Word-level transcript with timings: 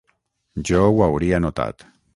Jo 0.69 0.81
ho 0.95 1.05
hauria 1.09 1.45
notat. 1.47 1.91